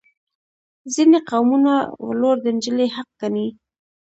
[0.93, 1.73] ځینې قومونه
[2.07, 3.47] ولور د نجلۍ حق ګڼي.